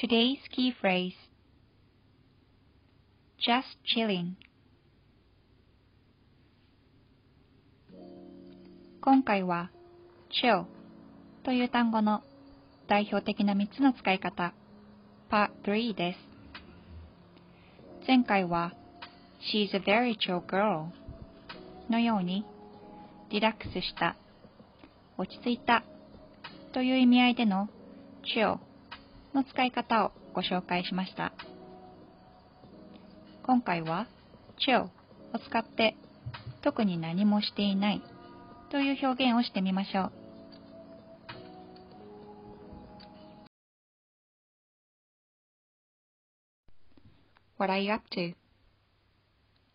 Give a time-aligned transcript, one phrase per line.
[0.00, 1.14] Today's key phrase
[3.44, 4.36] just chilling
[9.00, 9.72] 今回は
[10.30, 10.66] chill
[11.42, 12.22] という単語の
[12.86, 14.54] 代表的な3つの使い方
[15.32, 18.06] Part 3です。
[18.06, 18.74] 前回は
[19.52, 20.90] She's a very chill girl
[21.90, 22.44] のように
[23.30, 24.14] リラックスした
[25.16, 25.82] 落ち着いた
[26.72, 27.68] という意味合いでの
[28.22, 28.60] chill
[29.38, 31.32] の使い方をご紹介しました。
[33.44, 34.08] 今回は
[34.66, 34.90] chill を
[35.38, 35.96] 使って
[36.62, 38.02] 特に何もしていない
[38.70, 40.12] という表現をしてみましょう。
[47.58, 48.34] What are you up to?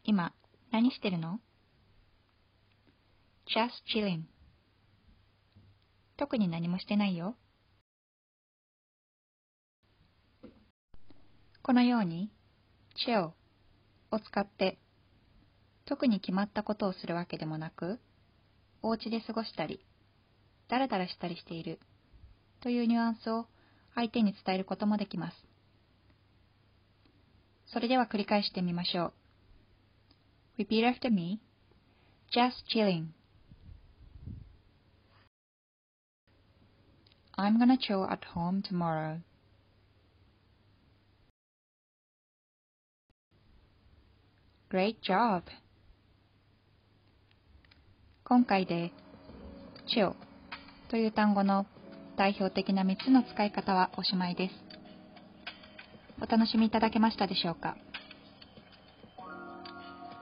[0.04, 0.34] 今、
[0.72, 1.40] 何してるの
[3.48, 4.24] ?just chilling
[6.18, 7.38] 特に何もしてないよ。
[11.64, 12.30] このように
[13.08, 13.32] chill
[14.12, 14.78] を使って
[15.86, 18.00] 特に決まったことをするわけでもなく
[18.82, 19.80] お家で過ごしたり
[20.68, 21.80] だらだらしたりしている
[22.62, 23.48] というニュアンスを
[23.96, 25.38] 相手に伝えることもできます。
[27.68, 29.14] それでは繰り返してみましょ
[30.58, 30.62] う。
[30.62, 31.40] Repeat after me.
[32.34, 33.08] Just chilling.
[37.38, 39.20] I'm gonna chill at home tomorrow.
[44.74, 45.44] Great job!
[48.24, 48.92] 今回で
[49.96, 50.16] chill
[50.90, 51.68] という単語の
[52.18, 54.56] 代表的な3つの使い方はおしまいです。
[56.20, 57.78] お楽しみいただけましたでしょうか？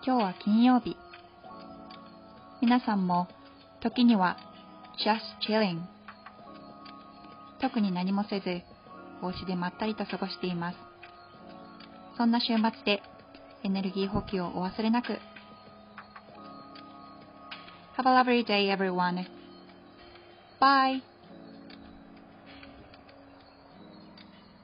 [0.06, 0.98] 今日は金曜日。
[2.62, 3.30] 皆さんも
[3.82, 4.36] 時には
[5.00, 5.80] just chilling
[7.62, 8.64] 特に何もせず
[9.22, 10.78] お家でまったりと過ごしています。
[12.18, 13.02] そんな週末で
[13.63, 15.19] エネルギー補給をお忘れなく。
[17.97, 19.27] Have a lovely day, everyone.
[20.61, 21.10] Bye.